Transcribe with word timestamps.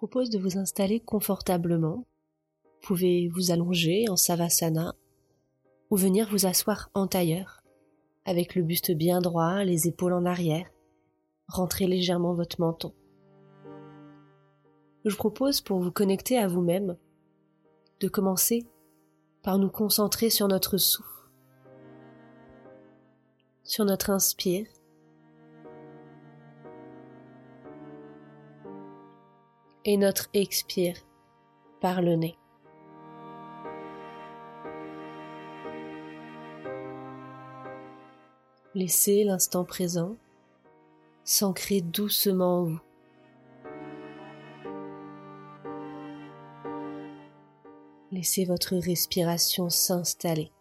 propose 0.00 0.30
de 0.30 0.38
vous 0.38 0.56
installer 0.56 0.98
confortablement. 0.98 2.06
Vous 2.64 2.86
pouvez 2.86 3.28
vous 3.28 3.50
allonger 3.50 4.06
en 4.08 4.16
savasana 4.16 4.94
ou 5.90 5.96
venir 5.96 6.26
vous 6.30 6.46
asseoir 6.46 6.88
en 6.94 7.06
tailleur, 7.06 7.62
avec 8.24 8.54
le 8.54 8.62
buste 8.62 8.92
bien 8.92 9.20
droit, 9.20 9.62
les 9.62 9.88
épaules 9.88 10.14
en 10.14 10.24
arrière. 10.24 10.70
Rentrez 11.48 11.86
légèrement 11.86 12.32
votre 12.32 12.62
menton. 12.62 12.94
Je 15.04 15.14
propose 15.14 15.60
pour 15.60 15.80
vous 15.80 15.92
connecter 15.92 16.38
à 16.38 16.48
vous-même 16.48 16.96
de 18.00 18.08
commencer 18.08 18.64
par 19.42 19.58
nous 19.58 19.68
concentrer 19.68 20.30
sur 20.30 20.48
notre 20.48 20.78
souffle, 20.78 21.28
sur 23.64 23.84
notre 23.84 24.08
inspire 24.08 24.66
et 29.84 29.96
notre 29.96 30.28
expire 30.34 30.96
par 31.80 32.02
le 32.02 32.16
nez. 32.16 32.36
Laissez 38.74 39.24
l'instant 39.24 39.64
présent 39.64 40.16
s'ancrer 41.24 41.80
doucement 41.80 42.60
en 42.60 42.64
vous. 42.64 42.80
Laissez 48.12 48.44
votre 48.44 48.76
respiration 48.76 49.70
s'installer. 49.70 50.52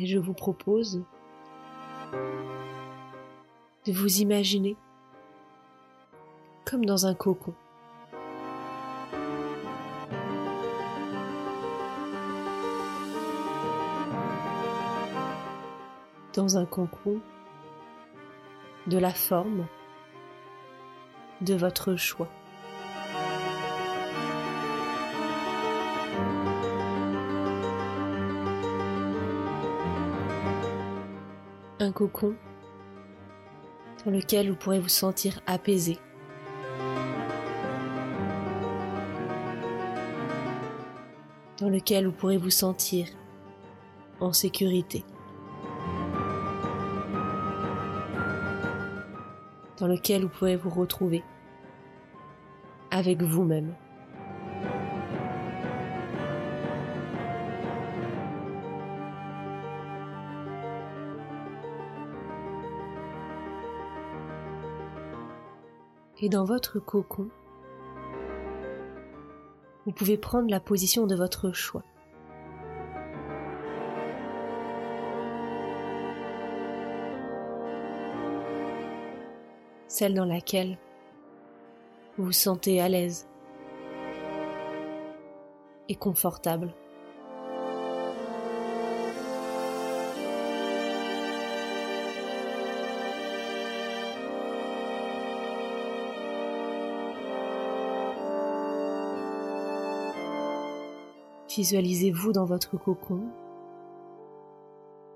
Et 0.00 0.06
je 0.06 0.16
vous 0.16 0.32
propose 0.32 1.02
de 3.84 3.92
vous 3.92 4.20
imaginer 4.20 4.76
comme 6.64 6.84
dans 6.84 7.06
un 7.06 7.14
cocon. 7.14 7.52
Dans 16.34 16.56
un 16.56 16.64
cocon 16.64 17.20
de 18.86 18.98
la 18.98 19.10
forme 19.10 19.66
de 21.40 21.54
votre 21.54 21.96
choix. 21.96 22.28
Un 31.80 31.92
cocon 31.92 32.34
dans 34.04 34.10
lequel 34.10 34.50
vous 34.50 34.56
pourrez 34.56 34.80
vous 34.80 34.88
sentir 34.88 35.40
apaisé. 35.46 35.98
dans 41.60 41.68
lequel 41.68 42.06
vous 42.06 42.12
pourrez 42.12 42.36
vous 42.36 42.50
sentir 42.50 43.08
en 44.20 44.32
sécurité, 44.32 45.04
dans 49.78 49.86
lequel 49.86 50.22
vous 50.22 50.28
pourrez 50.28 50.56
vous 50.56 50.70
retrouver 50.70 51.24
avec 52.90 53.22
vous-même. 53.22 53.74
Et 66.20 66.28
dans 66.28 66.44
votre 66.44 66.80
cocon, 66.80 67.28
vous 69.86 69.92
pouvez 69.92 70.18
prendre 70.18 70.50
la 70.50 70.60
position 70.60 71.06
de 71.06 71.14
votre 71.14 71.52
choix. 71.52 71.84
Celle 79.86 80.14
dans 80.14 80.26
laquelle 80.26 80.76
vous 82.16 82.26
vous 82.26 82.32
sentez 82.32 82.80
à 82.80 82.88
l'aise 82.88 83.28
et 85.88 85.94
confortable. 85.94 86.74
Visualisez-vous 101.48 102.32
dans 102.32 102.44
votre 102.44 102.76
cocon, 102.76 103.22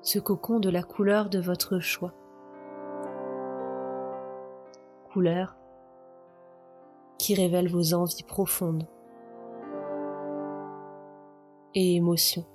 ce 0.00 0.18
cocon 0.18 0.58
de 0.58 0.70
la 0.70 0.82
couleur 0.82 1.28
de 1.28 1.38
votre 1.38 1.80
choix. 1.80 2.14
Couleur 5.12 5.56
qui 7.18 7.34
révèle 7.34 7.68
vos 7.68 7.92
envies 7.94 8.22
profondes 8.22 8.86
et 11.74 11.96
émotions. 11.96 12.46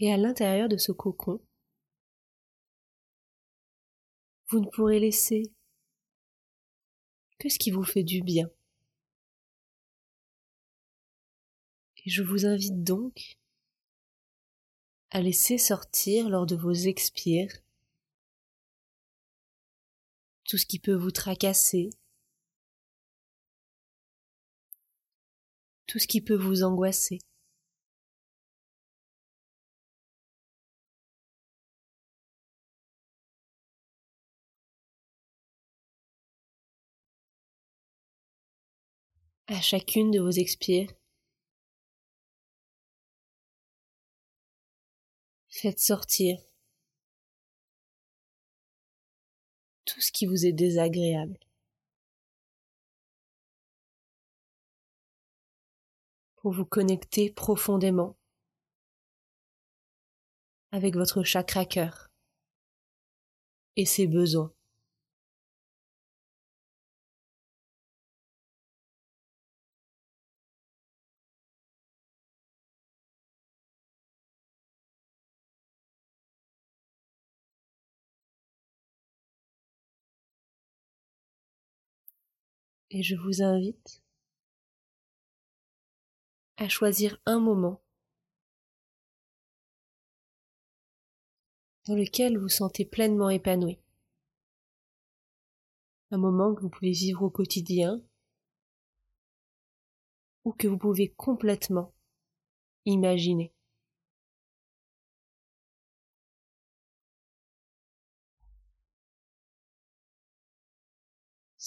Et 0.00 0.10
à 0.10 0.16
l'intérieur 0.16 0.68
de 0.68 0.78
ce 0.78 0.92
cocon, 0.92 1.40
vous 4.48 4.60
ne 4.60 4.68
pourrez 4.70 4.98
laisser 4.98 5.52
que 7.38 7.50
ce 7.50 7.58
qui 7.58 7.70
vous 7.70 7.84
fait 7.84 8.02
du 8.02 8.22
bien. 8.22 8.50
Et 11.98 12.08
je 12.08 12.22
vous 12.22 12.46
invite 12.46 12.82
donc 12.82 13.36
à 15.10 15.20
laisser 15.20 15.58
sortir 15.58 16.30
lors 16.30 16.46
de 16.46 16.56
vos 16.56 16.72
expires 16.72 17.52
tout 20.44 20.56
ce 20.56 20.64
qui 20.64 20.78
peut 20.78 20.94
vous 20.94 21.10
tracasser, 21.10 21.90
tout 25.86 25.98
ce 25.98 26.06
qui 26.06 26.22
peut 26.22 26.36
vous 26.36 26.62
angoisser. 26.62 27.18
À 39.50 39.60
chacune 39.60 40.12
de 40.12 40.20
vos 40.20 40.30
expires. 40.30 40.92
Faites 45.48 45.80
sortir 45.80 46.38
tout 49.84 50.00
ce 50.00 50.12
qui 50.12 50.26
vous 50.26 50.46
est 50.46 50.52
désagréable. 50.52 51.36
Pour 56.36 56.52
vous 56.52 56.64
connecter 56.64 57.30
profondément 57.30 58.16
avec 60.70 60.94
votre 60.94 61.24
chakra 61.24 61.64
cœur 61.64 62.08
et 63.74 63.84
ses 63.84 64.06
besoins. 64.06 64.54
Et 82.90 83.02
je 83.02 83.16
vous 83.16 83.42
invite 83.42 84.02
à 86.56 86.68
choisir 86.68 87.18
un 87.26 87.40
moment 87.40 87.80
dans 91.86 91.94
lequel 91.94 92.38
vous 92.38 92.48
sentez 92.48 92.84
pleinement 92.84 93.30
épanoui. 93.30 93.78
un 96.12 96.18
moment 96.18 96.54
que 96.54 96.62
vous 96.62 96.70
pouvez 96.70 96.90
vivre 96.90 97.22
au 97.22 97.30
quotidien 97.30 98.00
ou 100.44 100.52
que 100.52 100.66
vous 100.66 100.78
pouvez 100.78 101.08
complètement 101.08 101.94
imaginer. 102.84 103.52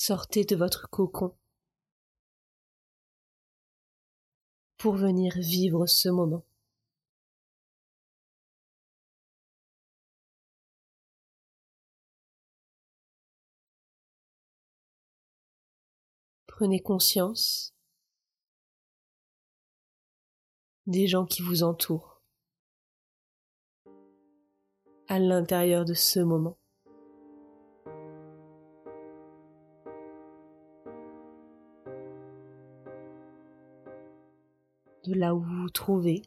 Sortez 0.05 0.43
de 0.43 0.57
votre 0.57 0.89
cocon 0.89 1.33
pour 4.75 4.97
venir 4.97 5.33
vivre 5.37 5.85
ce 5.85 6.09
moment. 6.09 6.43
Prenez 16.47 16.81
conscience 16.81 17.73
des 20.85 21.07
gens 21.07 21.25
qui 21.25 21.41
vous 21.41 21.63
entourent 21.63 22.21
à 25.07 25.17
l'intérieur 25.17 25.85
de 25.85 25.93
ce 25.93 26.19
moment. 26.19 26.57
Là 35.23 35.33
où 35.33 35.39
vous 35.39 35.61
vous 35.61 35.69
trouvez. 35.69 36.21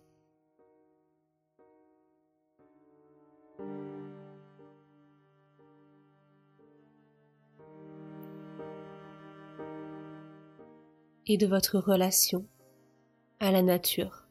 et 11.28 11.36
de 11.36 11.46
votre 11.48 11.78
relation 11.80 12.46
à 13.40 13.50
la 13.50 13.60
nature. 13.60 14.28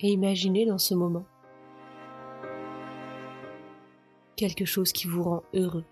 Et 0.00 0.08
imaginez 0.10 0.66
dans 0.66 0.78
ce 0.78 0.94
moment 0.94 1.24
quelque 4.40 4.64
chose 4.64 4.90
qui 4.92 5.06
vous 5.06 5.22
rend 5.22 5.42
heureux. 5.52 5.84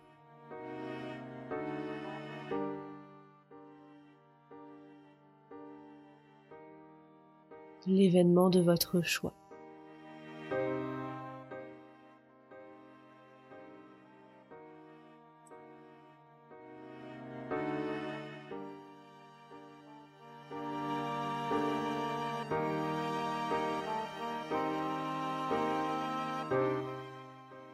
L'événement 7.86 8.48
de 8.48 8.60
votre 8.60 9.02
choix. 9.02 9.34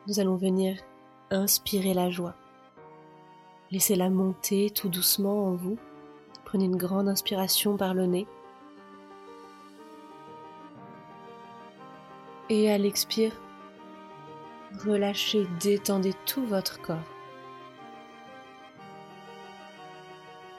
Nous 0.06 0.20
allons 0.20 0.36
venir 0.36 0.76
inspirer 1.30 1.94
la 1.94 2.10
joie. 2.10 2.34
Laissez-la 3.70 4.10
monter 4.10 4.70
tout 4.70 4.88
doucement 4.88 5.46
en 5.46 5.54
vous. 5.54 5.78
Prenez 6.44 6.66
une 6.66 6.76
grande 6.76 7.08
inspiration 7.08 7.76
par 7.76 7.94
le 7.94 8.06
nez. 8.06 8.26
Et 12.50 12.70
à 12.70 12.76
l'expire, 12.76 13.32
relâchez, 14.86 15.46
détendez 15.60 16.12
tout 16.26 16.44
votre 16.44 16.80
corps. 16.82 16.98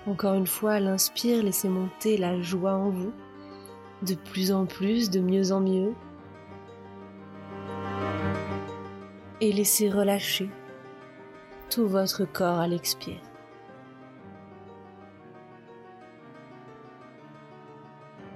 Encore 0.07 0.33
une 0.33 0.47
fois, 0.47 0.74
à 0.74 0.80
l'inspire, 0.80 1.44
laissez 1.44 1.69
monter 1.69 2.18
la 2.18 2.42
joie 2.42 2.74
en 2.74 2.89
vous, 2.89 3.13
de 4.01 4.15
plus 4.15 4.51
en 4.51 4.65
plus, 4.65 5.09
de 5.09 5.19
mieux 5.19 5.51
en 5.51 5.62
mieux. 5.62 5.94
Et 9.42 9.52
laissez 9.52 9.90
relâcher 9.90 10.50
tout 11.70 11.88
votre 11.88 12.26
corps 12.26 12.60
à 12.60 12.68
l'expire. 12.68 13.22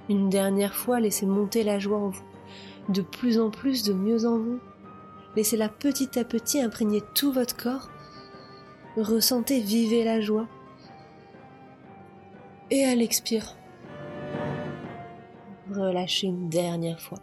Une 0.08 0.28
dernière 0.28 0.74
fois, 0.74 0.98
laissez 0.98 1.26
monter 1.26 1.62
la 1.62 1.78
joie 1.78 1.98
en 1.98 2.08
vous, 2.08 2.24
de 2.88 3.00
plus 3.00 3.38
en 3.38 3.50
plus, 3.50 3.84
de 3.84 3.92
mieux 3.92 4.26
en 4.26 4.38
vous. 4.38 4.58
Laissez-la 5.36 5.68
petit 5.68 6.18
à 6.18 6.24
petit 6.24 6.60
imprégner 6.60 7.00
tout 7.14 7.32
votre 7.32 7.56
corps. 7.56 7.88
Ressentez, 8.96 9.60
vivez 9.60 10.02
la 10.02 10.20
joie. 10.20 10.48
Et 12.72 12.84
à 12.84 12.94
l'expire, 12.96 13.56
relâchez 15.70 16.26
une 16.26 16.48
dernière 16.48 17.00
fois. 17.00 17.18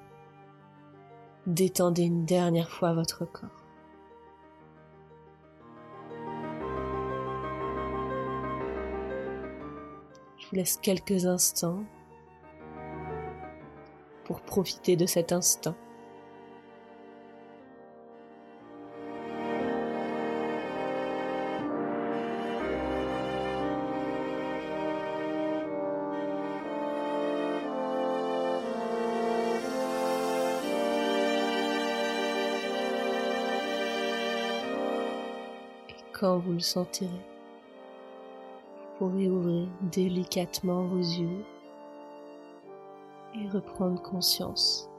Détendez 1.45 2.03
une 2.03 2.25
dernière 2.25 2.69
fois 2.69 2.93
votre 2.93 3.25
corps. 3.25 3.56
Vous 10.49 10.55
laisse 10.55 10.77
quelques 10.77 11.25
instants 11.25 11.83
pour 14.23 14.41
profiter 14.41 14.95
de 14.95 15.05
cet 15.05 15.31
instant. 15.31 15.75
Et 35.89 35.93
quand 36.13 36.37
vous 36.37 36.53
le 36.53 36.59
sentirez, 36.59 37.09
pourrez 38.97 39.29
ouvrir 39.29 39.67
délicatement 39.91 40.83
vos 40.83 40.99
yeux 40.99 41.45
et 43.35 43.47
reprendre 43.49 44.01
conscience 44.01 44.89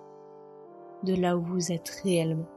de 1.03 1.15
là 1.15 1.37
où 1.37 1.43
vous 1.43 1.73
êtes 1.73 1.89
réellement. 2.03 2.49